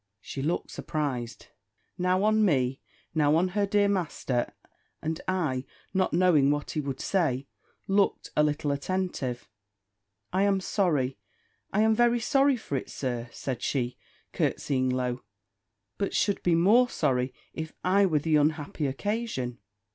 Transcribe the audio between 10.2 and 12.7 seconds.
"I am sorry I am very sorry